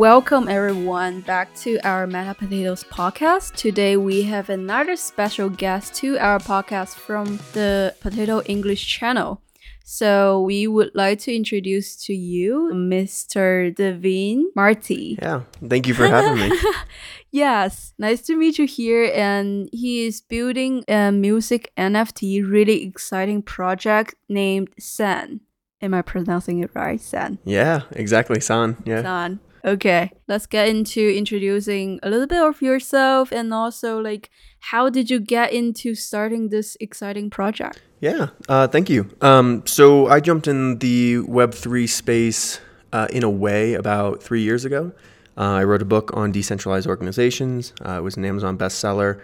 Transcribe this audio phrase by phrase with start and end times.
[0.00, 3.54] Welcome everyone back to our Meta Potatoes podcast.
[3.54, 9.42] Today we have another special guest to our podcast from the Potato English channel.
[9.84, 13.76] So we would like to introduce to you Mr.
[13.76, 15.18] Devin Marty.
[15.20, 16.58] Yeah, thank you for having me.
[17.30, 19.12] Yes, nice to meet you here.
[19.14, 25.40] And he is building a music NFT, really exciting project named San.
[25.82, 26.98] Am I pronouncing it right?
[26.98, 27.38] San.
[27.44, 28.78] Yeah, exactly, San.
[28.86, 29.02] Yeah.
[29.02, 29.40] San.
[29.64, 35.10] Okay, let's get into introducing a little bit of yourself and also like how did
[35.10, 37.82] you get into starting this exciting project?
[38.00, 39.10] Yeah, uh, thank you.
[39.20, 42.60] Um, so I jumped in the Web3 space
[42.92, 44.92] uh, in a way about three years ago.
[45.36, 47.72] Uh, I wrote a book on decentralized organizations.
[47.84, 49.20] Uh, it was an Amazon bestseller.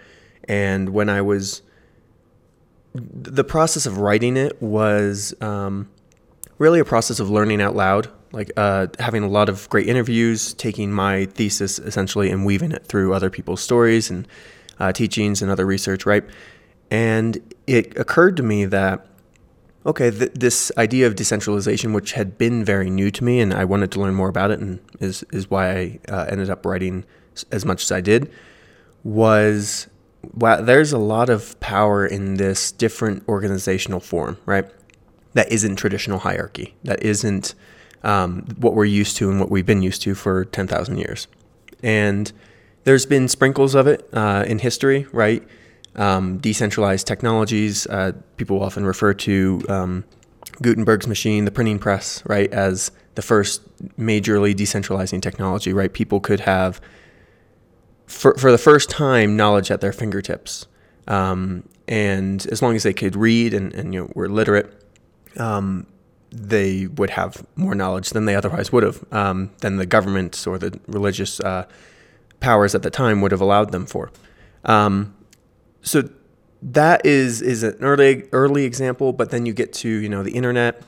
[0.49, 1.63] And when I was,
[2.95, 5.89] the process of writing it was um,
[6.59, 10.53] really a process of learning out loud like uh, having a lot of great interviews,
[10.55, 14.29] taking my thesis essentially and weaving it through other people's stories and
[14.79, 16.23] uh, teachings and other research, right?
[16.91, 19.07] And it occurred to me that,
[19.87, 23.65] okay, th- this idea of decentralization, which had been very new to me, and I
[23.65, 27.07] wanted to learn more about it, and is, is why I uh, ended up writing
[27.51, 28.31] as much as I did,
[29.03, 29.89] was
[30.35, 34.67] wow, there's a lot of power in this different organizational form, right?
[35.33, 37.55] That isn't traditional hierarchy, that isn't
[38.03, 41.29] um, what we're used to and what we've been used to for 10,000 years.
[41.83, 42.33] And
[42.85, 45.43] there's been sprinkles of it uh, in history, right?
[45.97, 47.87] Um, decentralized technologies.
[47.87, 50.05] Uh, people often refer to um,
[50.63, 53.63] Gutenberg's machine, the printing press, right, as the first
[53.97, 55.93] majorly decentralizing technology, right?
[55.93, 56.81] People could have,
[58.07, 60.67] for, for the first time, knowledge at their fingertips.
[61.09, 64.73] Um, and as long as they could read and, and you know, were literate,
[65.39, 65.87] um,
[66.31, 70.59] they would have more knowledge than they otherwise would have, um, than the government or
[70.59, 71.67] the religious uh,
[72.41, 74.11] powers at the time would have allowed them for.
[74.65, 75.15] Um,
[75.83, 76.09] so
[76.63, 80.33] that is is an early early example, but then you get to you know the
[80.33, 80.83] internet,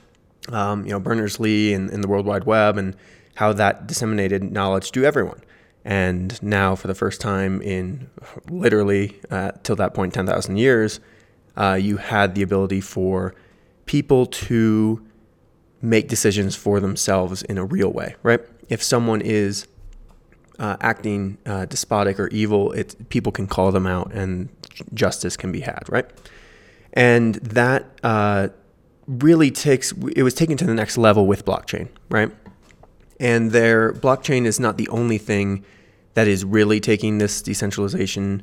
[0.51, 2.97] um, you know Berners Lee and, and the World Wide Web, and
[3.37, 5.41] how that disseminated knowledge to everyone.
[5.85, 8.11] And now, for the first time in
[8.51, 11.01] literally uh, till that point, ten thousand years,
[11.57, 13.35] uh, you had the ability for
[13.87, 15.07] people to
[15.81, 18.41] make decisions for themselves in a real way, right?
[18.69, 19.67] If someone is
[20.59, 24.49] uh, acting uh, despotic or evil, it, people can call them out and
[24.95, 26.07] justice can be had, right?
[26.93, 28.49] And that uh,
[29.07, 32.31] really takes, it was taken to the next level with blockchain, right?
[33.21, 35.65] And their blockchain is not the only thing
[36.15, 38.43] that is really taking this decentralization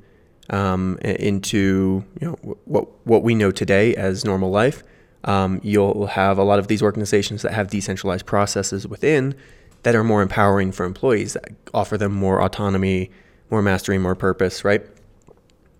[0.49, 4.83] um, into you know what what we know today as normal life
[5.25, 9.35] um, you'll have a lot of these organizations that have decentralized processes within
[9.83, 13.11] that are more empowering for employees, that offer them more autonomy,
[13.51, 14.85] more mastery, more purpose, right?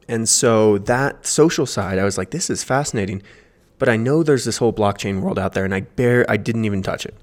[0.07, 3.23] And so that social side, I was like, this is fascinating,
[3.79, 6.65] but I know there's this whole blockchain world out there, and I bare I didn't
[6.65, 7.15] even touch it.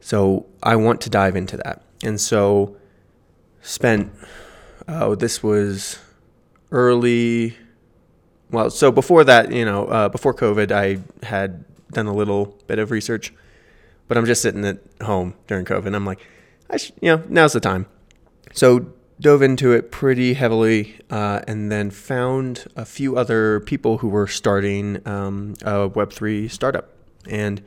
[0.00, 2.76] So I want to dive into that, and so
[3.60, 4.12] spent.
[4.88, 6.00] Oh, this was
[6.72, 7.56] early
[8.52, 12.78] well, so before that, you know, uh, before COVID, I had done a little bit
[12.78, 13.32] of research,
[14.08, 15.86] but I'm just sitting at home during COVID.
[15.86, 16.20] And I'm like,
[16.70, 17.86] I sh- you know, now's the time.
[18.52, 24.08] So dove into it pretty heavily, uh, and then found a few other people who
[24.08, 26.90] were starting um, a Web3 startup,
[27.28, 27.62] and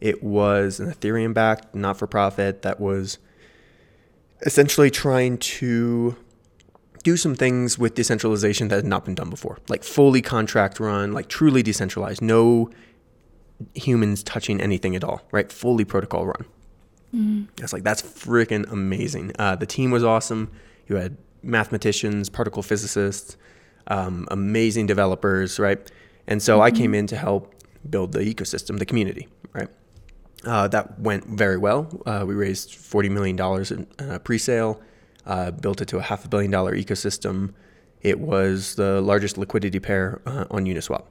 [0.00, 3.18] it was an Ethereum-backed, not-for-profit that was
[4.42, 6.16] essentially trying to
[7.04, 11.12] do some things with decentralization that had not been done before, like fully contract run,
[11.12, 12.70] like truly decentralized, no
[13.74, 15.52] humans touching anything at all, right?
[15.52, 16.44] Fully protocol run.
[17.14, 17.48] Mm.
[17.58, 19.32] It's like that's freaking amazing.
[19.38, 20.50] Uh, the team was awesome.
[20.88, 23.36] You had mathematicians, particle physicists,
[23.86, 25.78] um, amazing developers, right?
[26.26, 26.62] And so mm-hmm.
[26.62, 27.54] I came in to help
[27.88, 29.68] build the ecosystem, the community, right?
[30.42, 31.86] Uh, that went very well.
[32.06, 33.38] Uh, we raised $40 million
[34.00, 34.80] in uh, pre sale
[35.26, 37.52] uh, built it to a half a billion dollar ecosystem.
[38.00, 41.04] It was the largest liquidity pair uh, on Uniswap.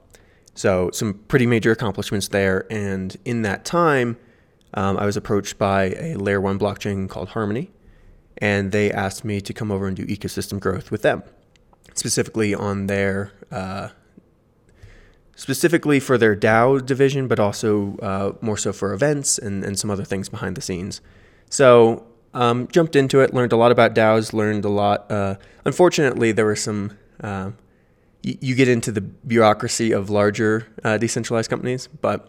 [0.54, 2.66] So, some pretty major accomplishments there.
[2.70, 4.16] And in that time,
[4.74, 7.72] um, I was approached by a layer one blockchain called Harmony,
[8.38, 11.22] and they asked me to come over and do ecosystem growth with them,
[11.94, 13.32] specifically on their.
[13.50, 13.88] Uh,
[15.36, 19.90] specifically for their DAO division, but also uh, more so for events and, and some
[19.90, 21.00] other things behind the scenes.
[21.50, 25.10] So um, jumped into it, learned a lot about DAOs, learned a lot.
[25.10, 26.96] Uh, unfortunately, there were some.
[27.22, 27.52] Uh,
[28.24, 32.28] y- you get into the bureaucracy of larger uh, decentralized companies, but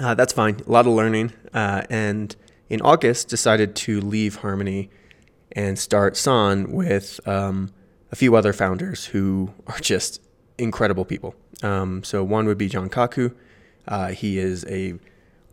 [0.00, 0.60] uh, that's fine.
[0.66, 2.34] A lot of learning, uh, and
[2.68, 4.90] in August, decided to leave Harmony
[5.52, 7.70] and start San with um,
[8.10, 10.20] a few other founders who are just
[10.58, 11.34] incredible people.
[11.62, 13.34] Um, so one would be John Kaku.
[13.86, 14.94] Uh, he is a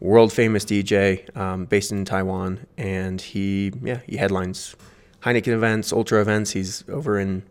[0.02, 4.76] world famous DJ um, based in Taiwan, and he yeah he headlines
[5.22, 6.52] Heineken events, Ultra events.
[6.52, 7.44] He's over in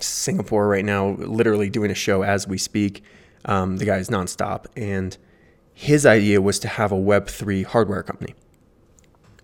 [0.00, 3.04] Singapore right now, literally doing a show as we speak.
[3.44, 5.16] Um, the guy's nonstop, and
[5.74, 8.34] his idea was to have a Web3 hardware company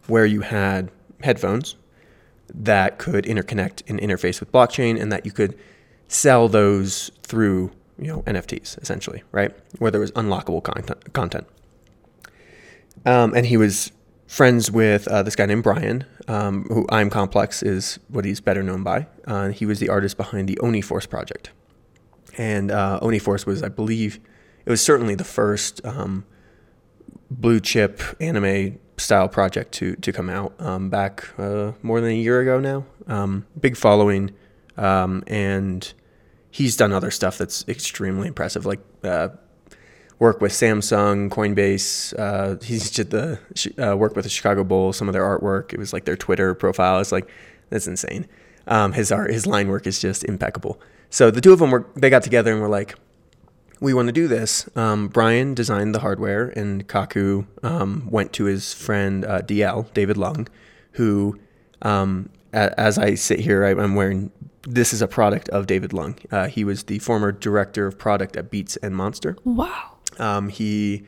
[0.06, 0.91] where you had
[1.21, 1.77] headphones
[2.55, 5.59] that could interconnect and interface with blockchain and that you could
[6.06, 9.55] sell those through you know NFTs essentially, right?
[9.79, 11.12] Where there was unlockable content.
[11.12, 11.47] content.
[13.06, 13.93] Um, and he was
[14.27, 18.62] friends with uh, this guy named Brian, um, who I'm Complex is what he's better
[18.62, 19.06] known by.
[19.27, 21.50] Uh, he was the artist behind the Oni Force project,
[22.37, 24.21] and uh, Oni Force was, I believe,
[24.65, 26.25] it was certainly the first um,
[27.31, 32.17] blue chip anime style project to to come out um, back uh, more than a
[32.17, 32.85] year ago now.
[33.06, 34.33] Um, big following,
[34.77, 35.93] um, and
[36.50, 39.29] he's done other stuff that's extremely impressive, like uh,
[40.19, 42.19] work with Samsung, Coinbase.
[42.19, 43.38] Uh, he's did the
[43.79, 45.73] uh, work with the Chicago Bulls, some of their artwork.
[45.73, 47.00] It was like their Twitter profile.
[47.00, 47.29] It's like
[47.70, 48.26] that's insane.
[48.67, 50.81] Um, his art, his line work is just impeccable.
[51.11, 52.94] So the two of them were they got together and were like,
[53.81, 54.69] we want to do this.
[54.76, 60.17] Um, Brian designed the hardware, and Kaku um, went to his friend uh, DL David
[60.17, 60.49] Lung,
[60.93, 61.38] who,
[61.82, 64.31] um, a- as I sit here, I, am wearing.
[64.62, 66.19] This is a product of David Lung.
[66.31, 69.37] Uh, he was the former director of product at Beats and Monster.
[69.44, 69.93] Wow.
[70.19, 71.05] Um, he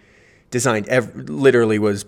[0.51, 2.05] designed, ev- literally was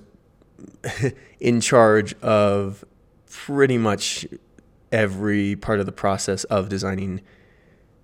[1.40, 2.84] in charge of
[3.31, 4.26] pretty much
[4.90, 7.20] every part of the process of designing.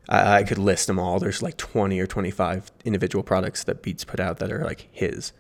[0.09, 1.19] I, I could list them all.
[1.19, 5.33] There's like 20 or 25 individual products that Beats put out that are like his.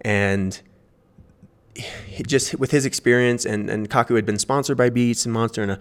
[0.00, 0.60] And
[2.26, 5.72] just with his experience, and, and Kaku had been sponsored by Beats and Monster and
[5.72, 5.80] a,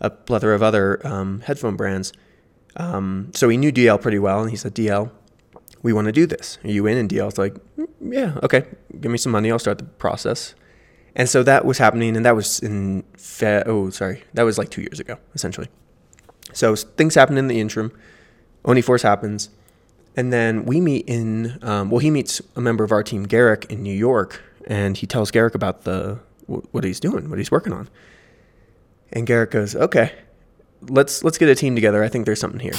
[0.00, 2.12] a plethora of other um, headphone brands.
[2.76, 5.10] Um, so he knew DL pretty well, and he said, DL,
[5.86, 6.58] we want to do this.
[6.64, 6.98] Are you in?
[6.98, 8.64] And DL's like, "Mm, yeah, okay,
[9.00, 9.52] give me some money.
[9.52, 10.56] I'll start the process.
[11.14, 14.68] And so that was happening, and that was in, fe- oh, sorry, that was like
[14.68, 15.68] two years ago, essentially.
[16.52, 17.92] So things happen in the interim.
[18.64, 19.48] Oni Force happens.
[20.16, 23.66] And then we meet in, um, well, he meets a member of our team, Garrick,
[23.70, 27.72] in New York, and he tells Garrick about the what he's doing, what he's working
[27.72, 27.88] on.
[29.12, 30.12] And Garrick goes, okay,
[30.82, 32.02] let's let's get a team together.
[32.02, 32.74] I think there's something here.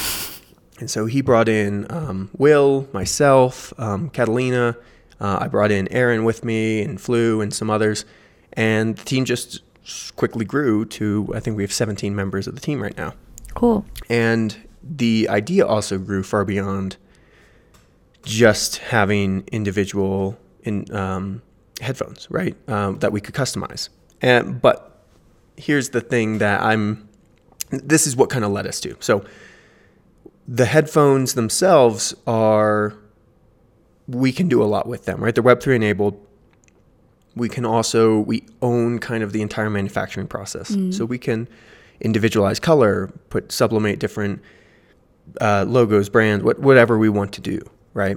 [0.78, 4.76] And so he brought in um, Will, myself, um, Catalina.
[5.20, 8.04] Uh, I brought in Aaron with me and Flu and some others.
[8.52, 9.62] And the team just
[10.16, 13.14] quickly grew to, I think we have 17 members of the team right now.
[13.54, 13.84] Cool.
[14.08, 16.96] And the idea also grew far beyond
[18.22, 21.42] just having individual in, um,
[21.80, 22.56] headphones, right?
[22.68, 23.88] Um, that we could customize.
[24.20, 25.04] And, but
[25.56, 27.08] here's the thing that I'm,
[27.70, 28.96] this is what kind of led us to.
[29.00, 29.24] So
[30.48, 32.94] the headphones themselves are,
[34.08, 35.34] we can do a lot with them, right?
[35.34, 36.18] They're Web3 enabled.
[37.36, 40.74] We can also, we own kind of the entire manufacturing process.
[40.96, 41.48] So we can
[42.00, 44.40] individualize color, put sublimate different
[45.40, 47.60] uh, logos, brands, what, whatever we want to do,
[47.92, 48.16] right?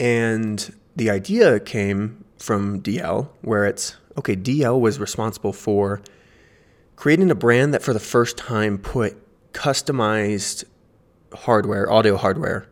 [0.00, 6.02] And the idea came from DL, where it's okay, DL was responsible for
[6.96, 9.16] creating a brand that for the first time put
[9.52, 10.64] customized
[11.34, 12.66] hardware, audio hardware,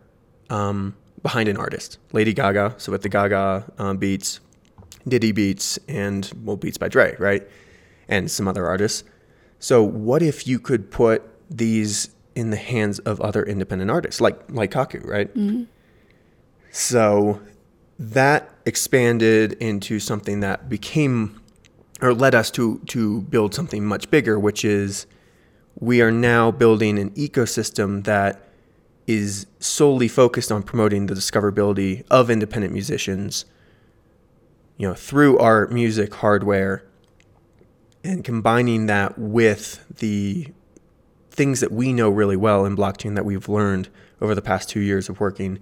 [0.48, 1.98] um, behind an artist.
[2.12, 4.40] Lady Gaga, so with the Gaga um, beats,
[5.08, 7.46] Diddy beats, and well, Beats by Dre, right?
[8.08, 9.04] And some other artists.
[9.58, 14.38] So what if you could put these in the hands of other independent artists, like
[14.50, 15.30] like Kaku, right?
[16.70, 17.40] So
[17.98, 21.40] that expanded into something that became
[22.00, 25.06] or led us to to build something much bigger, which is
[25.78, 28.49] we are now building an ecosystem that
[29.10, 33.44] is solely focused on promoting the discoverability of independent musicians,
[34.76, 36.84] you know, through art, music, hardware,
[38.04, 40.46] and combining that with the
[41.32, 43.88] things that we know really well in blockchain that we've learned
[44.20, 45.58] over the past two years of working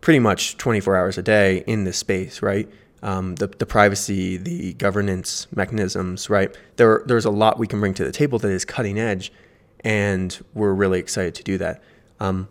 [0.00, 2.68] pretty much 24 hours a day in this space, right?
[3.04, 6.52] Um, the, the privacy, the governance mechanisms, right?
[6.74, 9.32] There, there's a lot we can bring to the table that is cutting edge,
[9.80, 11.80] and we're really excited to do that.
[12.18, 12.48] Um,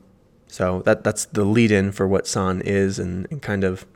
[0.53, 3.87] so that that's the lead in for what San is, and, and kind of,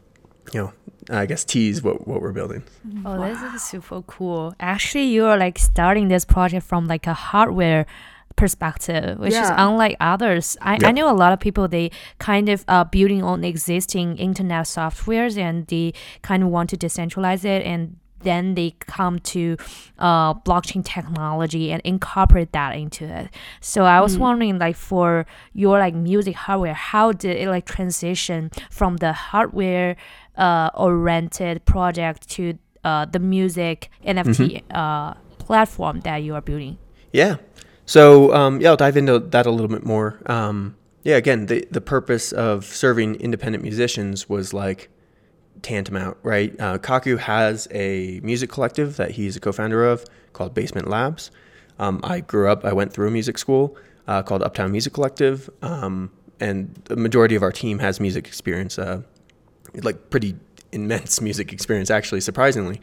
[0.54, 0.74] you know,
[1.22, 2.64] I guess tease what, what we're building.
[3.06, 4.56] Oh, this is super cool.
[4.60, 7.86] Actually, you're like starting this project from like a hardware
[8.36, 10.58] perspective, which is unlike others.
[10.62, 10.90] I, Yeah.
[10.90, 15.38] I know a lot of people they kind of uh building on existing internet softwares
[15.38, 19.56] and they kind of want to decentralize it and then they come to
[19.98, 23.30] uh, blockchain technology and incorporate that into it.
[23.62, 28.52] So I was wondering, like for your like music hardware, how did it like transition
[28.70, 29.96] from the hardware
[30.36, 36.78] uh, oriented project to uh, the music NFT uh, platform that you are building?
[37.14, 37.38] Yeah.
[37.86, 40.20] So um, yeah, I'll dive into that a little bit more.
[40.26, 44.90] Um, yeah, again, the the purpose of serving independent musicians was like
[45.62, 46.56] tantamount, right?
[46.60, 51.32] Uh, Kaku has a music collective that he's a co-founder of called Basement Labs.
[51.80, 55.50] Um, I grew up, I went through a music school uh, called Uptown Music Collective,
[55.62, 59.02] um, and the majority of our team has music experience, uh,
[59.84, 60.36] like pretty
[60.72, 62.82] immense music experience, actually, surprisingly.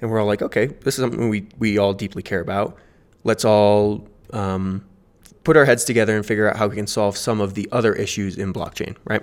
[0.00, 2.76] And we're all like, okay, this is something we we all deeply care about.
[3.22, 4.84] Let's all um,
[5.44, 7.94] put our heads together and figure out how we can solve some of the other
[7.94, 9.22] issues in blockchain, right?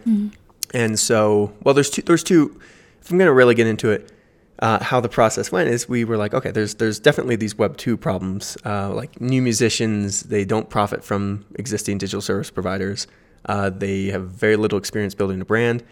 [0.73, 2.01] And so, well, there's two.
[2.01, 2.59] There's two.
[3.01, 4.11] If I'm going to really get into it,
[4.59, 7.77] uh, how the process went is we were like, okay, there's there's definitely these Web
[7.77, 8.57] two problems.
[8.63, 13.07] Uh, like new musicians, they don't profit from existing digital service providers.
[13.45, 15.83] Uh, they have very little experience building a brand.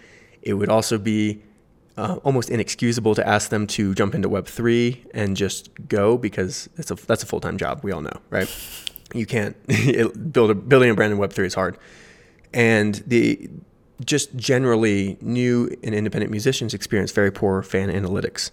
[0.43, 1.41] It would also be
[1.97, 6.69] uh, almost inexcusable to ask them to jump into Web three and just go because
[6.77, 7.79] it's a that's a full time job.
[7.83, 8.49] We all know, right?
[9.15, 9.55] You can't
[10.31, 11.77] build a building a brand in Web three is hard,
[12.53, 13.49] and the
[14.05, 18.51] just generally new and independent musicians experience very poor fan analytics.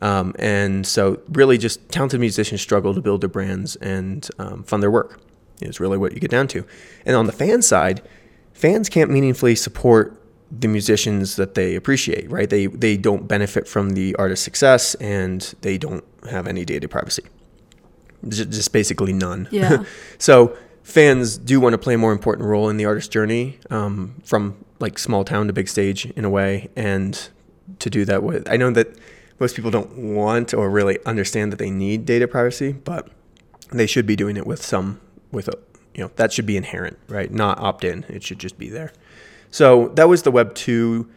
[0.00, 4.82] Um, and so, really, just talented musicians struggle to build their brands and um, fund
[4.82, 5.20] their work.
[5.60, 6.66] Is really what you get down to.
[7.06, 8.02] And on the fan side,
[8.52, 10.20] fans can't meaningfully support
[10.50, 12.30] the musicians that they appreciate.
[12.30, 12.50] Right?
[12.50, 17.22] They they don't benefit from the artist's success, and they don't have any data privacy.
[18.28, 19.48] Just, just basically none.
[19.50, 19.84] Yeah.
[20.18, 24.14] so fans do want to play a more important role in the artist's journey um,
[24.24, 26.70] from like small town to big stage in a way.
[26.76, 27.28] And
[27.78, 28.94] to do that with i know that
[29.40, 33.08] most people don't want or really understand that they need data privacy but
[33.72, 35.00] they should be doing it with some
[35.32, 35.58] with a
[35.94, 37.30] you know that should be inherent right?
[37.30, 38.92] Not opt-in it should just be there.
[39.50, 41.08] So that was the web 2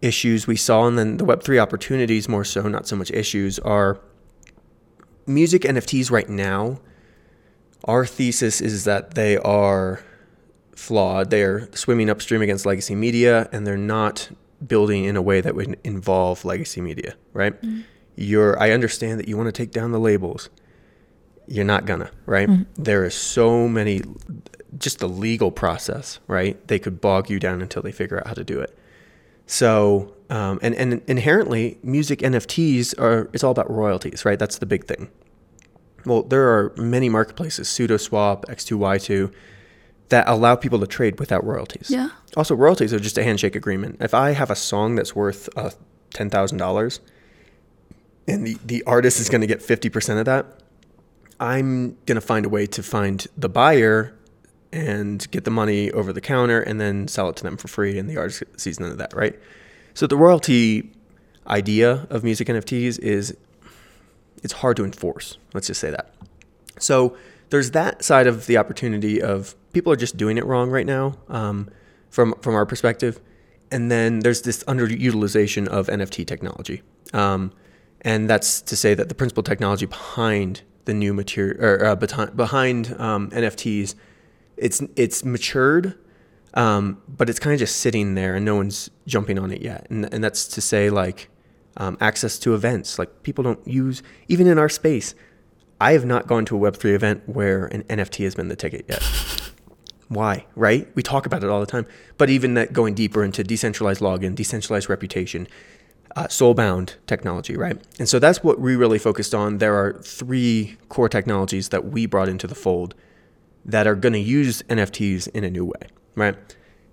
[0.00, 0.86] issues we saw.
[0.86, 4.00] And then the web 3 opportunities more so not so much issues are
[5.26, 6.80] music nfts right now
[7.84, 10.02] our thesis is that they are
[10.74, 11.30] flawed.
[11.30, 14.30] They are swimming upstream against legacy media, and they're not
[14.66, 17.14] building in a way that would involve legacy media.
[17.32, 17.54] Right?
[18.16, 18.60] You're.
[18.60, 20.50] I understand that you want to take down the labels.
[21.46, 22.10] You're not gonna.
[22.26, 22.48] Right?
[22.76, 24.02] There is so many.
[24.78, 26.20] Just the legal process.
[26.26, 26.66] Right?
[26.68, 28.76] They could bog you down until they figure out how to do it.
[29.46, 33.28] So, um, and and inherently, music NFTs are.
[33.32, 34.24] It's all about royalties.
[34.24, 34.38] Right?
[34.38, 35.10] That's the big thing.
[36.04, 39.32] Well, there are many marketplaces, SudoSwap, X2Y2,
[40.08, 41.90] that allow people to trade without royalties.
[41.90, 42.10] Yeah.
[42.36, 43.96] Also, royalties are just a handshake agreement.
[44.00, 45.70] If I have a song that's worth uh,
[46.12, 47.00] ten thousand dollars,
[48.26, 50.46] and the the artist is going to get fifty percent of that,
[51.38, 54.14] I'm going to find a way to find the buyer
[54.72, 57.98] and get the money over the counter, and then sell it to them for free,
[57.98, 59.38] and the artist sees none of that, right?
[59.94, 60.90] So the royalty
[61.46, 63.36] idea of music NFTs is
[64.42, 65.38] it's hard to enforce.
[65.54, 66.14] Let's just say that.
[66.78, 67.16] So
[67.50, 71.16] there's that side of the opportunity of people are just doing it wrong right now,
[71.28, 71.68] um,
[72.08, 73.20] from from our perspective,
[73.70, 76.82] and then there's this underutilization of NFT technology,
[77.12, 77.52] um,
[78.00, 82.94] and that's to say that the principal technology behind the new material or uh, behind,
[82.98, 83.94] um, NFTs,
[84.56, 85.98] it's it's matured,
[86.54, 89.86] um, but it's kind of just sitting there and no one's jumping on it yet,
[89.90, 91.28] and and that's to say like
[91.76, 92.98] um, access to events.
[92.98, 95.14] Like people don't use even in our space.
[95.80, 98.56] I have not gone to a Web three event where an NFT has been the
[98.56, 99.02] ticket yet.
[100.08, 100.46] Why?
[100.56, 100.88] Right?
[100.94, 101.86] We talk about it all the time.
[102.18, 105.46] But even that going deeper into decentralized login, decentralized reputation,
[106.16, 107.80] uh, soulbound technology, right?
[107.98, 109.58] And so that's what we really focused on.
[109.58, 112.94] There are three core technologies that we brought into the fold
[113.64, 116.36] that are going to use NFTs in a new way, right?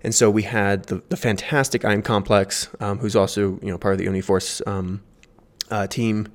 [0.02, 3.94] And so we had the, the fantastic I'm Complex, um, who's also you know part
[3.94, 5.02] of the Oni Force um,
[5.70, 6.28] uh, team,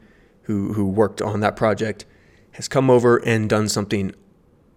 [0.44, 2.06] who who worked on that project,
[2.52, 4.14] has come over and done something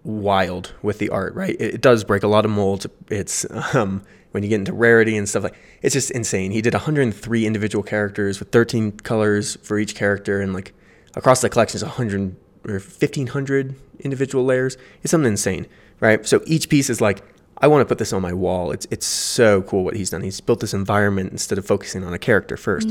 [0.04, 1.34] wild with the art.
[1.34, 2.86] Right, it, it does break a lot of molds.
[3.08, 6.52] It's um, when you get into rarity and stuff like it's just insane.
[6.52, 10.72] He did 103 individual characters with 13 colors for each character, and like
[11.16, 14.76] across the collection is 100 or 1500 individual layers.
[15.02, 15.66] It's something insane,
[15.98, 16.24] right?
[16.24, 17.22] So each piece is like
[17.58, 18.72] I want to put this on my wall.
[18.72, 20.22] It's it's so cool what he's done.
[20.22, 22.88] He's built this environment instead of focusing on a character first.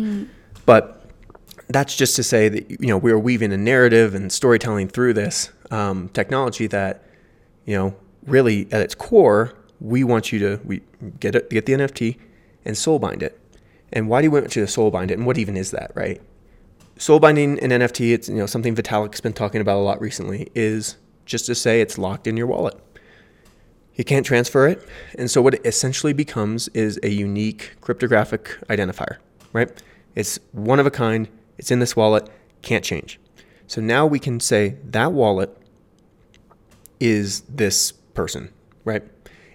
[0.65, 1.01] But
[1.67, 5.13] that's just to say that you know we are weaving a narrative and storytelling through
[5.13, 7.03] this um, technology that
[7.65, 7.95] you know
[8.25, 10.81] really at its core we want you to we
[11.19, 12.17] get it, get the NFT
[12.63, 13.39] and soul bind it.
[13.93, 15.17] And why do we want you to soul bind it?
[15.17, 16.22] And what even is that, right?
[16.98, 20.50] soul binding and NFT, it's you know something Vitalik's been talking about a lot recently,
[20.55, 22.79] is just to say it's locked in your wallet.
[23.96, 24.88] You can't transfer it,
[25.18, 29.18] and so what it essentially becomes is a unique cryptographic identifier,
[29.54, 29.72] right?
[30.16, 31.28] It's one of a kind.
[31.58, 32.30] It's in this wallet,
[32.62, 33.20] can't change.
[33.68, 35.56] So now we can say that wallet
[37.00, 38.52] is this person,
[38.84, 39.04] right?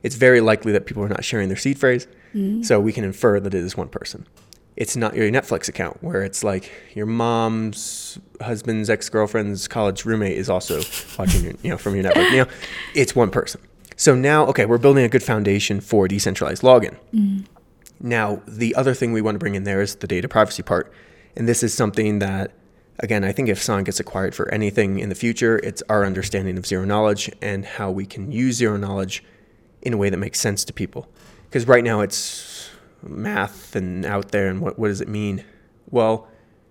[0.03, 2.65] It's very likely that people are not sharing their seed phrase, mm.
[2.65, 4.27] so we can infer that it is one person
[4.81, 10.49] it's not your Netflix account where it's like your mom's husband's ex-girlfriend's college roommate is
[10.49, 10.81] also
[11.19, 12.31] watching your, you know, from your network.
[12.31, 12.51] You know,
[12.95, 13.61] it's one person.
[14.01, 16.97] So now, okay, we're building a good foundation for decentralized login.
[17.13, 17.41] Mm-hmm.
[18.01, 20.91] Now, the other thing we want to bring in there is the data privacy part.
[21.37, 22.53] And this is something that,
[23.01, 26.57] again, I think if San gets acquired for anything in the future, it's our understanding
[26.57, 29.23] of zero knowledge and how we can use zero knowledge
[29.83, 31.07] in a way that makes sense to people.
[31.45, 32.71] Because right now it's
[33.03, 35.45] math and out there and what, what does it mean?
[35.91, 36.27] Well,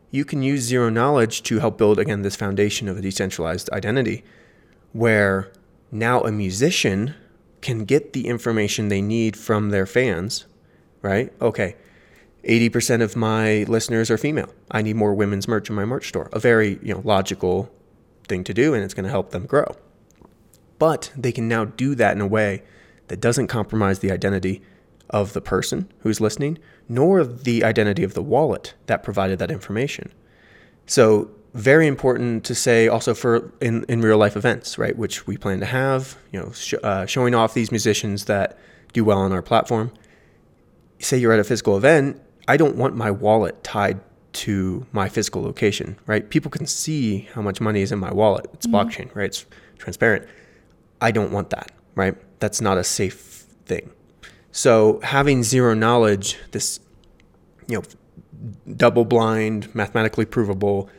[0.10, 4.24] you can use zero knowledge to help build, again, this foundation of a decentralized identity
[4.94, 5.52] where
[5.91, 7.15] now a musician
[7.62, 10.46] can get the information they need from their fans,
[11.01, 11.34] right?
[11.41, 11.75] Okay,
[12.43, 14.53] 80% of my listeners are female.
[14.72, 16.29] I need more women's merch in my merch store.
[16.31, 17.72] A very, you know, logical
[18.27, 19.75] thing to do and it's going to help them grow.
[20.77, 22.63] But they can now do that in a way
[23.08, 24.62] that doesn't compromise the identity
[25.10, 30.13] of the person who's listening, nor the identity of the wallet that provided that information.
[30.86, 35.38] So, very important to say also for in, in real life events, right, which we
[35.38, 38.58] plan to have, you know, sh- uh, showing off these musicians that
[38.94, 39.92] do well on our platform.
[41.00, 44.00] Say you're at a physical event, I don't want my wallet tied
[44.32, 46.30] to my physical location, right?
[46.30, 48.48] People can see how much money is in my wallet.
[48.54, 49.25] It's blockchain, right?
[49.25, 49.46] It's
[49.78, 50.28] transparent.
[51.01, 52.16] I don't want that, right?
[52.39, 53.92] That's not a safe thing.
[54.51, 56.80] So having zero knowledge, this
[57.68, 57.84] you know
[58.75, 60.89] double blind, mathematically provable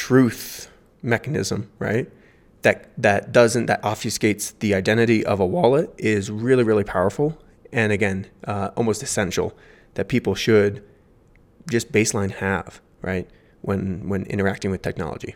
[0.00, 0.70] truth
[1.02, 2.10] mechanism, right?
[2.62, 7.28] That that doesn't that obfuscates the identity of a wallet is really really powerful,
[7.70, 9.52] and again, uh, almost essential
[9.94, 10.82] that people should
[11.68, 13.28] just baseline have, right?
[13.60, 15.34] When when interacting with technology.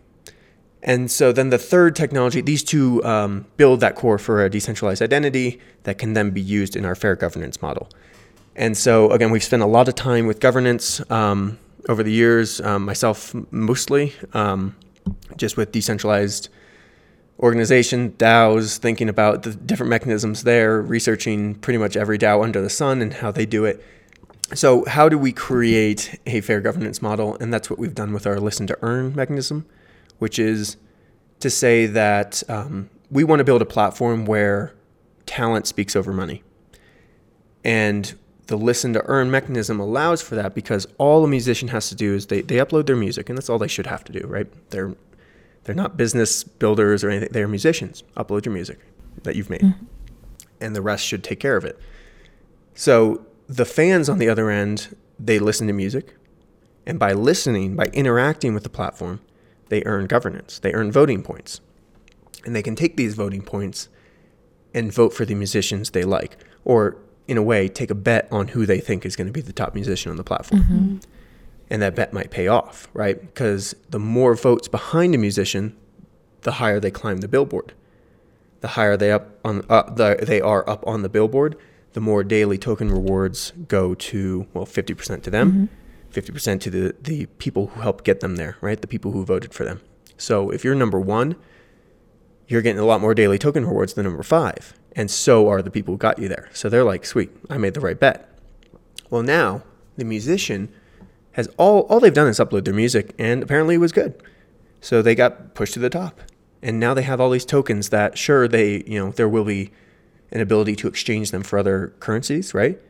[0.83, 5.03] And so then the third technology, these two um, build that core for a decentralized
[5.03, 7.89] identity that can then be used in our fair governance model.
[8.57, 12.61] And so again, we've spent a lot of time with governance um, over the years,
[12.61, 14.77] um, myself mostly, um,
[15.37, 16.49] just with decentralized
[17.41, 22.71] organization, DAOs, thinking about the different mechanisms there, researching pretty much every DAO under the
[22.71, 23.85] sun and how they do it.
[24.55, 27.37] So how do we create a fair governance model?
[27.41, 29.67] And that's what we've done with our listen to earn mechanism
[30.19, 30.77] which is
[31.41, 34.75] to say that um, we want to build a platform where
[35.27, 36.43] talent speaks over money.
[37.65, 38.15] And
[38.47, 42.15] the listen to earn mechanism allows for that because all a musician has to do
[42.15, 44.47] is they, they upload their music, and that's all they should have to do, right?
[44.71, 44.95] They're
[45.65, 47.31] they're not business builders or anything.
[47.33, 48.03] They're musicians.
[48.17, 48.81] Upload your music
[49.23, 49.63] that you've made.
[49.63, 49.85] Mm-hmm.
[50.61, 51.79] And the rest should take care of it.
[52.75, 56.15] So the fans on the other end, they listen to music.
[56.87, 59.21] And by listening, by interacting with the platform,
[59.71, 61.61] they earn governance, they earn voting points.
[62.45, 63.89] And they can take these voting points
[64.75, 68.49] and vote for the musicians they like, or in a way, take a bet on
[68.49, 70.63] who they think is going to be the top musician on the platform.
[70.63, 70.97] Mm-hmm.
[71.71, 73.21] And that bet might pay off, right?
[73.21, 75.77] Because the more votes behind a musician,
[76.43, 77.73] the higher they climb the billboard.
[78.61, 81.57] The higher they up on uh, the, they are up on the billboard,
[81.93, 85.53] the more daily token rewards go to well, fifty percent to them.
[85.53, 85.65] Mm-hmm
[86.15, 88.81] 50% to the, the people who helped get them there, right?
[88.81, 89.81] The people who voted for them.
[90.17, 91.37] So if you're number one,
[92.47, 94.75] you're getting a lot more daily token rewards than number five.
[94.97, 96.49] And so are the people who got you there.
[96.53, 98.29] So they're like, sweet, I made the right bet.
[99.11, 99.63] Well, now
[99.97, 100.73] the musician
[101.33, 104.23] has all, all they've done is upload their music and apparently it was good.
[104.81, 106.21] So they got pushed to the top.
[106.63, 109.71] And now they have all these tokens that sure they, you know, there will be
[110.31, 112.81] an ability to exchange them for other currencies, right?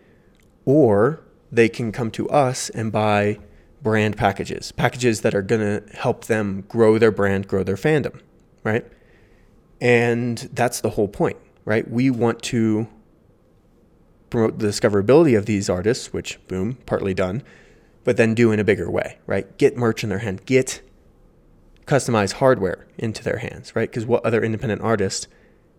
[0.65, 3.39] Or they can come to us and buy
[3.83, 8.21] brand packages, packages that are going to help them grow their brand, grow their fandom,
[8.63, 8.87] right?
[9.81, 11.89] And that's the whole point, right?
[11.89, 12.89] We want to
[14.31, 17.43] promote the discoverability of these artists, which, boom, partly done,
[18.03, 19.57] but then do in a bigger way, right?
[19.59, 20.83] Get merch in their hand, get
[21.87, 23.91] customized hardware into their hands, right?
[23.91, 25.29] Because what other independent artist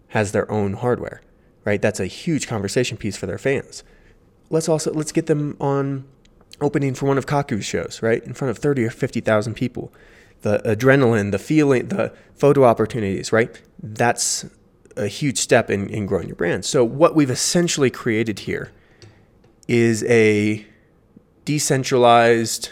[0.09, 1.21] has their own hardware,
[1.65, 1.81] right?
[1.81, 3.83] That's a huge conversation piece for their fans
[4.49, 6.05] let's also let's get them on
[6.61, 8.23] opening for one of Kaku's shows, right?
[8.23, 9.93] In front of 30 or 50,000 people.
[10.41, 13.61] The adrenaline, the feeling, the photo opportunities, right?
[13.81, 14.45] That's
[14.97, 16.65] a huge step in, in growing your brand.
[16.65, 18.71] So what we've essentially created here
[19.67, 20.65] is a
[21.43, 22.69] decentralized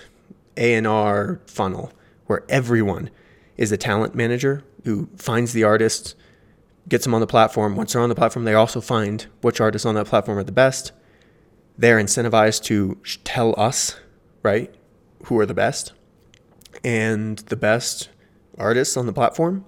[0.58, 1.92] A&R funnel,
[2.28, 3.10] where everyone
[3.58, 6.16] is a talent manager who finds the artists,
[6.90, 7.76] gets them on the platform.
[7.76, 10.52] Once they're on the platform, they also find which artists on that platform are the
[10.52, 10.92] best.
[11.78, 14.00] They're incentivized to tell us,
[14.42, 14.74] right,
[15.26, 15.94] who are the best.
[16.84, 18.10] And the best
[18.58, 19.66] artists on the platform,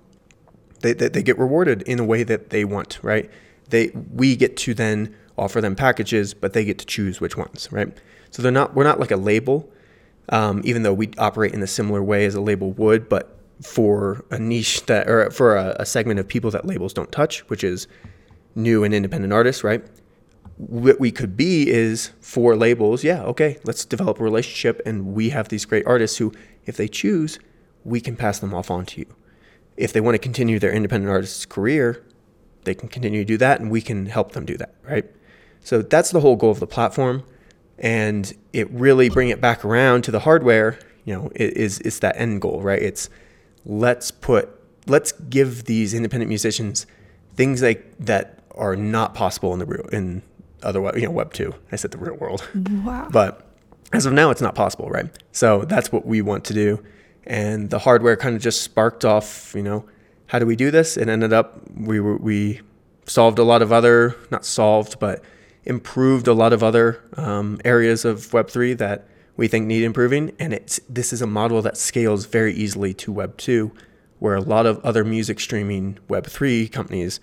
[0.85, 3.29] they, they, they get rewarded in a way that they want, right?
[3.69, 7.69] They we get to then offer them packages, but they get to choose which ones,
[7.71, 7.95] right?
[8.31, 9.69] So they're not we're not like a label,
[10.29, 14.25] um, even though we operate in a similar way as a label would, but for
[14.31, 17.63] a niche that or for a, a segment of people that labels don't touch, which
[17.63, 17.87] is
[18.53, 19.83] new and independent artists, right?
[20.57, 25.29] What we could be is for labels, yeah, okay, let's develop a relationship, and we
[25.29, 26.31] have these great artists who,
[26.65, 27.39] if they choose,
[27.83, 29.05] we can pass them off on to you.
[29.77, 32.03] If they want to continue their independent artist's career,
[32.63, 35.05] they can continue to do that, and we can help them do that, right?
[35.61, 37.23] So that's the whole goal of the platform,
[37.77, 40.79] and it really bring it back around to the hardware.
[41.03, 42.81] You know, it is it's that end goal, right?
[42.81, 43.09] It's
[43.65, 44.49] let's put
[44.87, 46.85] let's give these independent musicians
[47.33, 50.21] things like that are not possible in the real in
[50.61, 52.47] other you know web 2 i said the real world
[52.85, 53.07] Wow.
[53.11, 53.47] but
[53.91, 56.83] as of now it's not possible right so that's what we want to do
[57.25, 59.85] and the hardware kind of just sparked off you know
[60.27, 60.97] how do we do this?
[60.97, 62.61] It ended up we were we
[63.05, 65.23] solved a lot of other not solved but
[65.63, 69.07] improved a lot of other um, areas of web3 that
[69.37, 70.31] we think need improving.
[70.39, 73.71] And it's this is a model that scales very easily to web 2
[74.19, 77.19] where a lot of other music streaming web 3 companies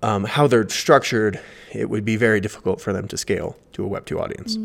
[0.00, 1.40] um, how they're structured
[1.72, 4.56] it would be very difficult for them to scale to a web 2 audience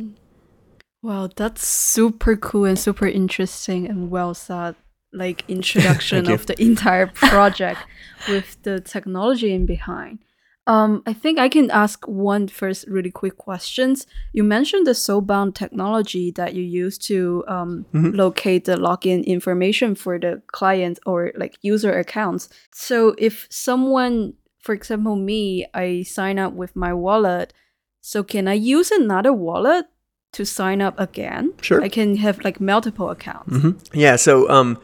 [1.03, 4.75] Wow, that's super cool and super interesting and well said.
[5.11, 7.81] Like introduction of the entire project
[8.27, 10.19] with the technology in behind.
[10.65, 14.07] Um, I think I can ask one first really quick questions.
[14.31, 18.15] You mentioned the soulbound technology that you use to um, Mhm.
[18.15, 22.47] locate the login information for the client or like user accounts.
[22.73, 27.53] So if someone, for example, me, I sign up with my wallet,
[28.01, 29.85] so can I use another wallet
[30.33, 31.53] to sign up again?
[31.61, 31.81] Sure.
[31.81, 33.55] I can have like multiple accounts.
[33.55, 34.15] hmm Yeah.
[34.17, 34.77] So um,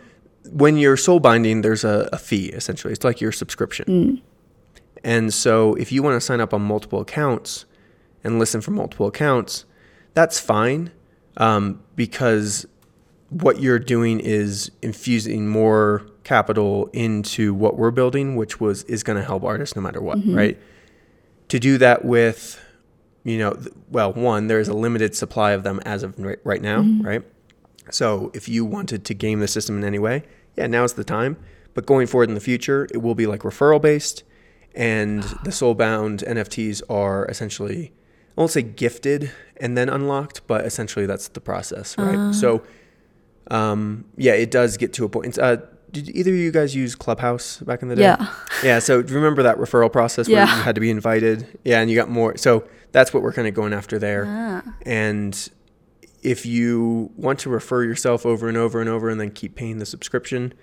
[0.51, 2.93] when you're soul binding, there's a, a fee essentially.
[2.93, 3.85] It's like your subscription.
[3.85, 4.21] Mm.
[5.03, 7.65] And so if you want to sign up on multiple accounts
[8.23, 9.65] and listen from multiple accounts,
[10.13, 10.91] that's fine
[11.37, 12.65] um, because
[13.29, 19.17] what you're doing is infusing more capital into what we're building, which was is going
[19.17, 20.57] to help artists no matter what, right?
[21.49, 22.59] To do that with,
[23.23, 23.57] you know,
[23.89, 27.23] well, one, there's a limited supply of them as of right, now, right?
[27.91, 30.23] So if you wanted to game the system in any way,
[30.55, 31.37] yeah, now's the time.
[31.73, 34.23] But going forward in the future, it will be like referral based,
[34.75, 37.91] and the soulbound NFTs are essentially,
[38.37, 42.33] I won't say gifted and then unlocked, but essentially that's the process, right?
[42.33, 42.63] So,
[43.51, 45.37] um, yeah, it does get to a point.
[45.37, 45.57] Uh,
[45.91, 48.01] did either of you guys use Clubhouse back in the day?
[48.03, 48.27] Yeah.
[48.63, 50.57] Yeah, so remember that referral process where Yeah.
[50.57, 51.59] you had to be invited?
[51.63, 52.37] Yeah, and you got more.
[52.37, 54.25] So that's what we're kind of going after there.
[54.27, 54.63] Ah.
[54.85, 55.49] And
[56.21, 59.79] if you want to refer yourself over and over and over and then keep paying
[59.79, 60.53] the subscription,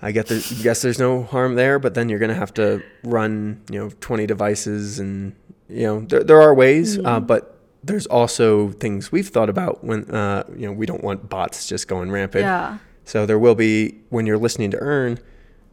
[0.00, 2.82] I get the guess there's no harm there, but then you're going to have to
[3.04, 5.34] run, you know, 20 devices and
[5.68, 10.04] you know, there there are ways, uh, but there's also things we've thought about when
[10.10, 12.42] uh, you know, we don't want bots just going rampant.
[12.44, 12.78] Yeah.
[13.04, 15.18] So there will be when you're listening to earn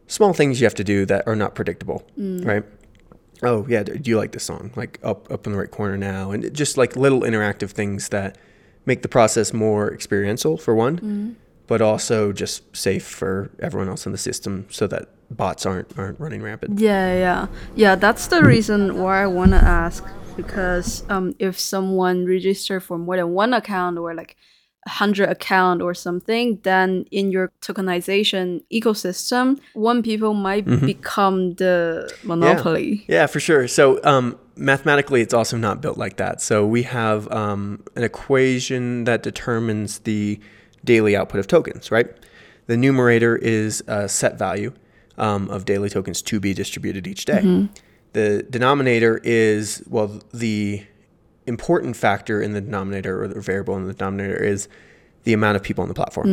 [0.06, 2.64] small things you have to do that are not predictable, right?
[3.42, 4.72] Oh yeah, do you like this song?
[4.76, 8.36] Like up up in the right corner now, and just like little interactive things that
[8.86, 14.12] make the process more experiential for one, but also just safe for everyone else in
[14.12, 16.78] the system, so that bots aren't aren't running rampant.
[16.80, 17.94] Yeah, yeah, yeah.
[17.94, 20.04] That's the reason why I want to ask
[20.36, 24.36] because um, if someone register for more than one account or like
[24.86, 32.10] a hundred account or something, then in your tokenization ecosystem, one people might become the
[32.22, 33.04] monopoly.
[33.06, 33.68] Yeah, for sure.
[33.68, 36.40] So um, mathematically, it's also not built like that.
[36.40, 40.40] So we have um, an equation that determines the
[40.82, 42.08] daily output of tokens, right?
[42.66, 44.72] The numerator is a set value
[45.18, 47.68] um, of daily tokens to be distributed each day.
[48.12, 50.84] The denominator is, well, the
[51.46, 54.68] important factor in the denominator or the variable in the denominator is
[55.24, 56.26] the amount of people on the platform.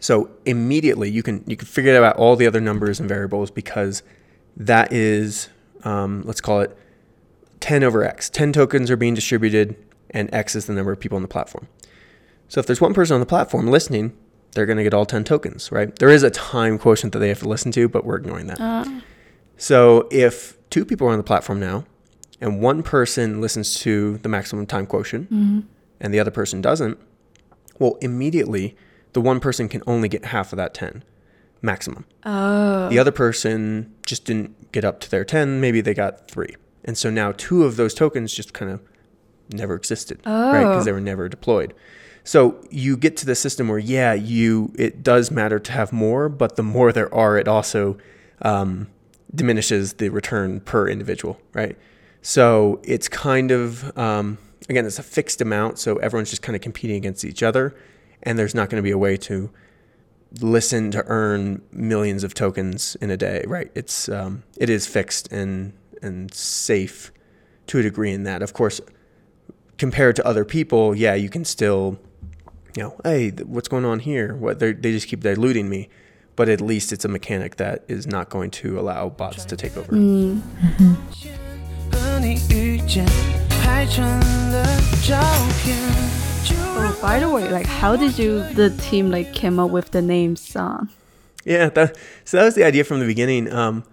[0.00, 4.02] So immediately you can you can figure out all the other numbers and variables because
[4.56, 5.48] that is
[5.84, 6.76] um, let's call it
[7.60, 8.28] 10 over x.
[8.30, 9.76] 10 tokens are being distributed
[10.10, 11.68] and x is the number of people on the platform.
[12.48, 14.16] So if there's one person on the platform listening,
[14.52, 15.94] they're going to get all 10 tokens, right?
[15.98, 18.60] There is a time quotient that they have to listen to, but we're ignoring that.
[19.56, 21.84] So if two people are on the platform now
[22.40, 25.30] and one person listens to the maximum time quotient
[26.00, 26.98] and the other person doesn't,
[27.78, 28.76] well, immediately
[29.12, 31.04] the one person can only get half of that 10
[31.62, 32.04] maximum.
[32.24, 32.88] Oh.
[32.88, 36.54] The other person just didn't get up to their 10, maybe they got 3.
[36.84, 38.80] And so now two of those tokens just kind of
[39.52, 40.64] never existed, right?
[40.64, 40.68] Oh.
[40.68, 41.74] Because they were never deployed.
[42.24, 46.28] So you get to the system where yeah, you it does matter to have more,
[46.28, 47.98] but the more there are, it also
[48.42, 48.88] um,
[49.34, 51.76] diminishes the return per individual, right?
[52.26, 54.38] So it's kind of um,
[54.70, 57.76] again, it's a fixed amount, so everyone's just kind of competing against each other,
[58.22, 59.50] and there's not going to be a way to
[60.40, 63.70] listen to earn millions of tokens in a day, right?
[63.74, 67.12] It's um, it is fixed and and safe
[67.66, 68.40] to a degree in that.
[68.40, 68.80] Of course,
[69.76, 71.98] compared to other people, yeah, you can still,
[72.74, 74.34] you know, hey, what's going on here?
[74.34, 75.90] What they they just keep diluting me,
[76.36, 79.76] but at least it's a mechanic that is not going to allow bots to take
[79.76, 79.94] over.
[79.94, 81.43] 和
[82.24, 83.04] 你遇见
[83.50, 84.64] 拍成了
[85.06, 85.20] 照
[85.62, 85.76] 片。
[86.74, 90.34] Oh, by the way, like, how did you, the team, like, came up with the name
[90.34, 90.88] San?
[91.44, 93.52] Yeah, that, so that was the idea from the beginning.
[93.52, 93.84] Um,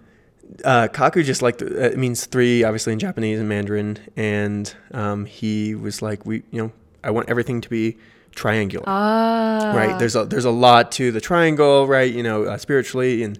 [0.64, 5.26] uh, kaku just like uh, it means three, obviously in Japanese and Mandarin, and um,
[5.26, 6.72] he was like, we, you know,
[7.04, 7.98] I want everything to be
[8.34, 9.74] triangular, ah.
[9.76, 9.98] right?
[9.98, 12.10] There's a there's a lot to the triangle, right?
[12.10, 13.38] You know, uh, spiritually and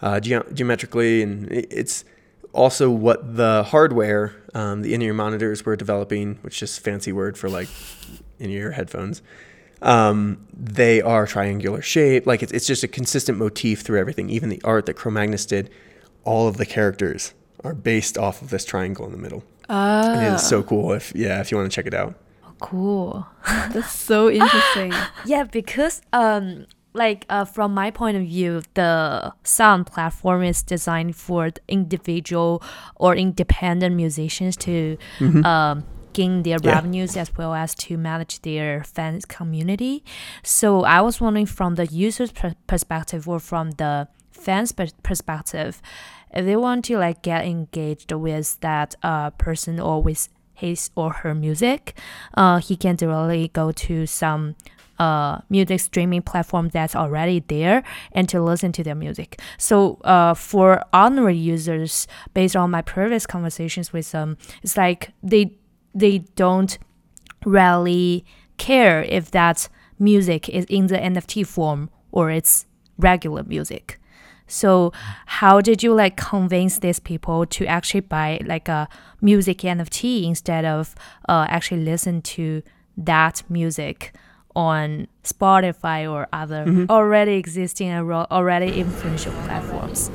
[0.00, 2.04] uh, ge- geometrically, and it, it's
[2.52, 7.12] also what the hardware um, the in-ear monitors were developing which is just a fancy
[7.12, 7.68] word for like
[8.38, 9.22] in-ear headphones
[9.80, 14.48] um, they are triangular shape like it's, it's just a consistent motif through everything even
[14.48, 15.70] the art that Cro-Magnus did
[16.24, 17.32] all of the characters
[17.64, 20.12] are based off of this triangle in the middle Ah.
[20.14, 22.14] and it is so cool if yeah if you want to check it out
[22.60, 23.24] Cool.
[23.46, 24.92] That's so interesting.
[25.24, 26.66] Yeah, because um
[26.98, 32.62] like uh, from my point of view, the sound platform is designed for the individual
[32.96, 34.98] or independent musicians to
[35.44, 36.74] um, gain their Yeah.
[36.74, 40.02] revenues as well as to manage their fans community.
[40.42, 45.80] So I was wondering from the user's per- perspective or from the fans' per- perspective,
[46.34, 51.12] if they want to like get engaged with that uh, person or with his or
[51.22, 51.94] her music,
[52.34, 54.54] uh, he can directly go to some
[54.98, 57.82] uh, music streaming platform that's already there
[58.12, 59.40] and to listen to their music.
[59.56, 65.56] So uh, for ordinary users, based on my previous conversations with them, it's like they
[65.94, 66.78] they don't
[67.44, 68.24] really
[68.56, 72.66] care if that music is in the NFT form or it's
[72.98, 73.98] regular music.
[74.46, 74.92] So
[75.26, 78.88] how did you like convince these people to actually buy like a
[79.20, 80.94] music NFT instead of
[81.28, 82.62] uh, actually listen to
[82.96, 84.14] that music
[84.58, 90.10] on Spotify or other already existing and ro- already influential platforms?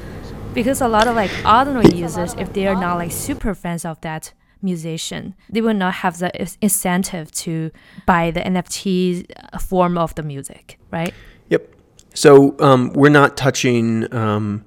[0.53, 3.99] Because a lot of like ordinary users, if they are not like super fans of
[4.01, 6.29] that musician, they will not have the
[6.61, 7.71] incentive to
[8.05, 9.25] buy the NFT
[9.61, 11.13] form of the music, right?
[11.49, 11.73] Yep.
[12.13, 14.13] So um, we're not touching.
[14.13, 14.65] Um,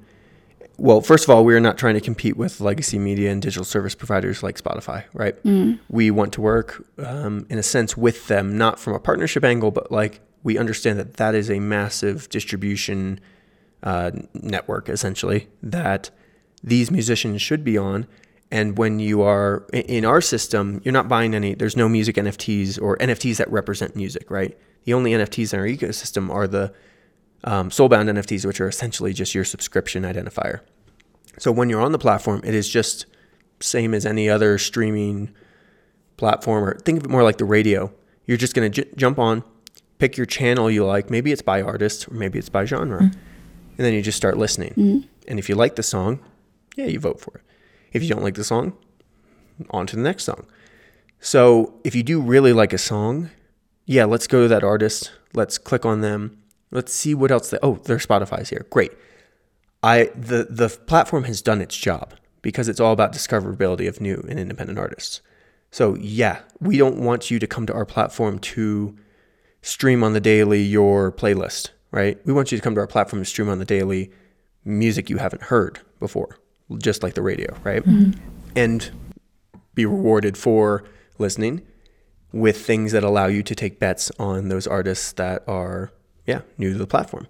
[0.78, 3.94] well, first of all, we're not trying to compete with legacy media and digital service
[3.94, 5.34] providers like Spotify, right?
[5.88, 9.70] We want to work, um, in a sense, with them, not from a partnership angle,
[9.70, 13.20] but like we understand that that is a massive distribution
[13.82, 16.10] uh, network, essentially, that
[16.62, 18.06] these musicians should be on.
[18.50, 22.80] And when you are in our system, you're not buying any, there's no music NFTs
[22.80, 24.56] or NFTs that represent music, right?
[24.84, 26.72] The only NFTs in our ecosystem are the
[27.44, 30.60] um, soulbound NFTs, which are essentially just your subscription identifier.
[31.38, 33.06] So when you're on the platform, it is just
[33.60, 35.32] same as any other streaming
[36.16, 37.92] platform, or think of it more like the radio.
[38.26, 39.44] You're just going to j- jump on,
[39.98, 41.10] pick your channel you like.
[41.10, 43.14] Maybe it's by artist, or maybe it's by genre, and
[43.76, 44.72] then you just start listening.
[45.28, 46.20] And if you like the song,
[46.76, 47.42] yeah, you vote for it.
[47.92, 48.76] If you don't like the song,
[49.70, 50.46] on to the next song.
[51.20, 53.30] So if you do really like a song,
[53.86, 55.12] yeah, let's go to that artist.
[55.34, 56.38] Let's click on them.
[56.70, 57.50] Let's see what else.
[57.50, 58.66] They, oh, their Spotify's here.
[58.70, 58.92] Great.
[59.82, 64.24] I the the platform has done its job because it's all about discoverability of new
[64.28, 65.20] and independent artists.
[65.70, 68.96] So yeah, we don't want you to come to our platform to
[69.62, 72.18] stream on the daily your playlist, right?
[72.24, 74.10] We want you to come to our platform to stream on the daily
[74.64, 76.38] music you haven't heard before,
[76.78, 77.84] just like the radio, right?
[77.84, 78.18] Mm-hmm.
[78.54, 78.90] And
[79.74, 80.84] be rewarded for
[81.18, 81.62] listening
[82.32, 85.92] with things that allow you to take bets on those artists that are
[86.26, 87.26] yeah new to the platform.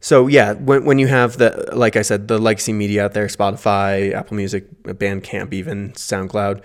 [0.00, 3.26] So yeah when, when you have the like i said the legacy media out there
[3.26, 6.62] spotify apple music bandcamp even soundcloud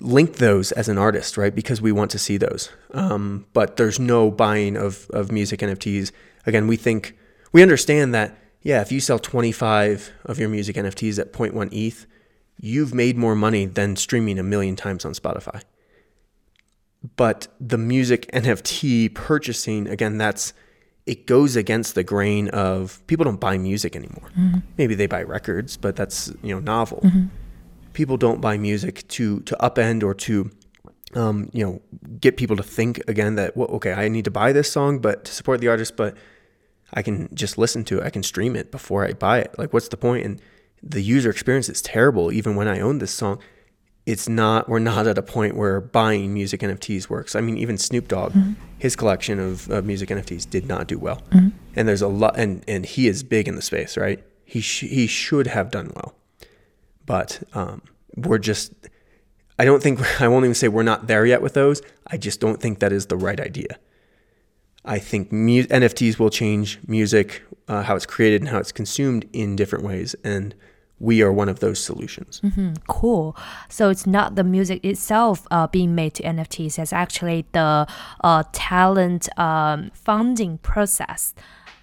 [0.00, 1.54] link those as an artist right?
[1.54, 2.70] Because we want to see those.
[2.92, 6.12] Um, but there's no buying of, of music nfts
[6.46, 7.16] again we think
[7.52, 12.06] we understand that yeah if you sell 25 of your music nfts at 0.1 eth
[12.60, 15.62] you've made more money than streaming a million times on spotify
[17.16, 20.52] but the music NFT purchasing, again, that's
[21.04, 24.30] it goes against the grain of people don't buy music anymore.
[24.78, 27.04] Maybe they buy records, but that's you know novel.
[27.92, 30.50] People don't buy music to to upend or to
[31.14, 31.82] um, you know
[32.20, 35.24] get people to think again that well, okay, I need to buy this song, but
[35.24, 36.16] to support the artist, but
[36.94, 38.04] I can just listen to it.
[38.04, 39.58] I can stream it before I buy it.
[39.58, 40.24] Like, what's the point?
[40.24, 40.40] And
[40.82, 42.30] the user experience is terrible.
[42.32, 43.40] Even when I own this song,
[44.04, 44.68] it's not.
[44.68, 47.36] We're not at a point where buying music NFTs works.
[47.36, 48.32] I mean, even Snoop Dogg,
[48.78, 51.22] his collection of, of music NFTs did not do well.
[51.76, 54.22] And there's a lot, and and he is big in the space, right?
[54.44, 56.14] He sh- he should have done well,
[57.06, 57.82] but um,
[58.16, 58.72] we're just.
[59.58, 61.80] I don't think I won't even say we're not there yet with those.
[62.08, 63.78] I just don't think that is the right idea.
[64.84, 69.28] I think mu- NFTs will change music, uh, how it's created and how it's consumed
[69.32, 70.56] in different ways, and
[71.02, 72.40] we are one of those solutions.
[72.86, 73.36] Cool.
[73.68, 76.78] So it's not the music itself uh, being made to NFTs.
[76.78, 77.88] It's actually the
[78.22, 81.34] uh, talent um, funding process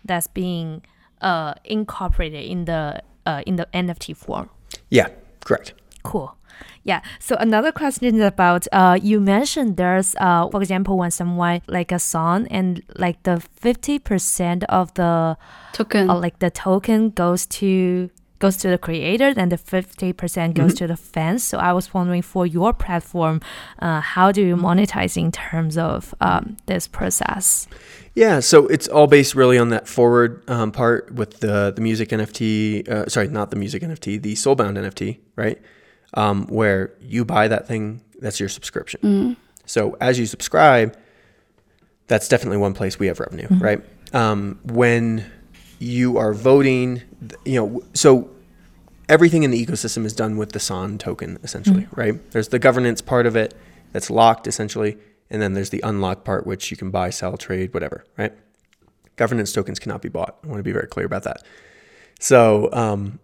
[0.05, 0.83] that's being
[1.21, 4.49] uh, incorporated in the uh, in the NFT form.
[4.89, 5.09] Yeah,
[5.43, 5.73] correct.
[6.03, 6.35] Cool.
[6.83, 7.01] Yeah.
[7.19, 11.91] So another question is about uh, you mentioned there's uh, for example when someone like
[11.91, 15.37] a song and like the fifty percent of the
[15.73, 16.09] Token.
[16.09, 20.87] uh, like the token goes to goes to the creator and the 50% goes to
[20.87, 23.41] the fans so i was wondering for your platform
[23.79, 27.67] uh, how do you monetize in terms of um, this process
[28.15, 32.09] Yeah, so it's all based really on that forward um, part with the the music
[32.09, 32.87] NFT.
[32.89, 35.57] Uh, sorry, not the music NFT, the Soulbound NFT, right?
[36.15, 38.99] Um, where you buy that thing, that's your subscription.
[39.65, 40.97] So as you subscribe,
[42.07, 43.81] that's definitely one place we have revenue, right?
[44.13, 45.23] Um, when
[45.77, 47.08] you are voting, th-
[47.45, 48.29] you know, so
[49.07, 52.31] everything in the ecosystem is done with the San token, essentially, right?
[52.31, 53.53] There's the governance part of it
[53.91, 54.97] that's locked, essentially,
[55.29, 58.33] and then there's the unlocked part, which you can buy, sell, trade, whatever, right?
[59.15, 60.37] Governance tokens cannot be bought.
[60.43, 61.43] I want to be very clear about that.
[62.19, 63.19] So um,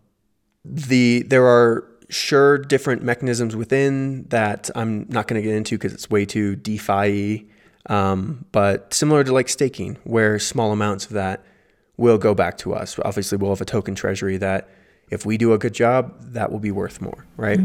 [0.64, 5.94] the there are sure different mechanisms within that I'm not going to get into because
[5.94, 7.48] it's way too DeFi.
[7.88, 11.46] Um, but similar to like staking, where small amounts of that
[11.98, 13.00] will go back to us.
[13.04, 14.70] Obviously, we'll have a token treasury that
[15.10, 17.60] if we do a good job, that will be worth more, right?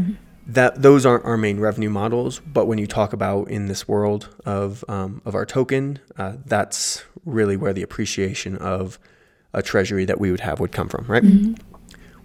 [0.47, 4.29] That those aren't our main revenue models, but when you talk about in this world
[4.45, 8.99] of um, of our token, uh, that's really where the appreciation of
[9.53, 11.23] a treasury that we would have would come from, right?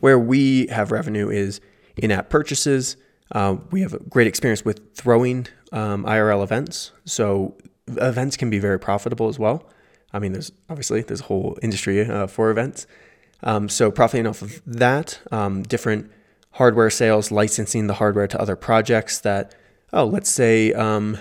[0.01, 1.61] Where we have revenue is
[1.97, 2.97] in-app purchases.
[3.33, 7.57] Uh, we have a great experience with throwing um, IRL events, so
[7.89, 9.69] events can be very profitable as well.
[10.17, 12.87] I mean, there's obviously there's a whole industry uh, for events.
[13.43, 16.11] Um, so profiting off of that, um, different
[16.53, 19.55] hardware sales, licensing the hardware to other projects that,
[19.93, 21.19] oh, let's say, um,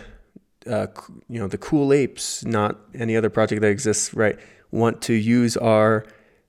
[0.65, 0.87] uh,
[1.27, 4.39] you know, the Cool Apes, not any other project that exists, right,
[4.71, 6.05] want to use our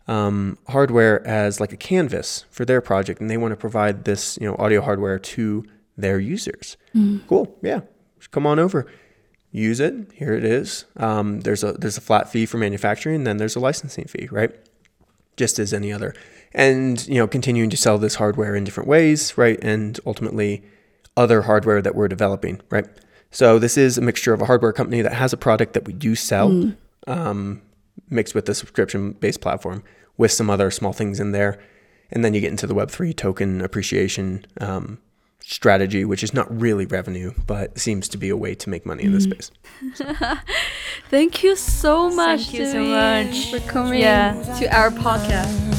[0.06, 4.38] um, hardware as like a canvas for their project, and they want to provide this,
[4.40, 5.64] you know, audio hardware to
[5.96, 6.76] their users.
[7.26, 7.80] Cool, yeah,
[8.30, 8.86] come on over
[9.56, 9.94] use it.
[10.14, 10.84] Here it is.
[10.96, 14.54] Um, there's a there's a flat fee for manufacturing, then there's a licensing fee, right?
[15.36, 16.14] Just as any other,
[16.52, 19.58] and you know, continuing to sell this hardware in different ways, right?
[19.62, 20.62] And ultimately,
[21.16, 22.86] other hardware that we're developing, right?
[23.30, 25.92] So this is a mixture of a hardware company that has a product that we
[25.92, 26.72] do sell,
[27.06, 27.60] um,
[28.08, 29.82] mixed with the subscription-based platform,
[30.16, 31.58] with some other small things in there,
[32.10, 34.46] and then you get into the Web three token appreciation.
[34.60, 34.98] Um,
[35.48, 39.04] strategy, which is not really revenue, but seems to be a way to make money
[39.04, 39.32] in this mm.
[39.32, 39.50] space.
[39.94, 40.14] So.
[41.10, 42.46] Thank you so much.
[42.46, 44.32] Thank you so much for coming yeah.
[44.58, 45.76] to our podcast.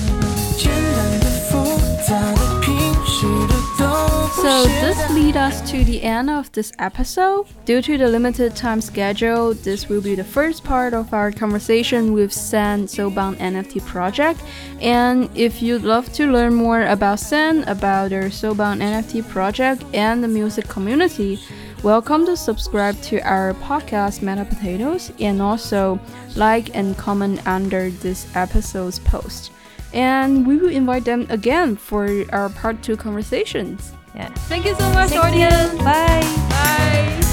[4.37, 7.47] So this lead us to the end of this episode.
[7.65, 12.13] Due to the limited time schedule, this will be the first part of our conversation
[12.13, 14.39] with San Soulbound NFT project.
[14.79, 20.23] And if you'd love to learn more about San, about their Soulbound NFT project, and
[20.23, 21.39] the music community,
[21.81, 25.99] welcome to subscribe to our podcast Meta Potatoes and also
[26.35, 29.49] like and comment under this episode's post.
[29.93, 33.96] And we will invite them again for our part two conversations.
[34.17, 34.29] Yeah.
[34.49, 35.73] Thank you so much, Thank audience.
[35.73, 35.83] You.
[35.83, 36.21] Bye.
[36.49, 37.26] Bye.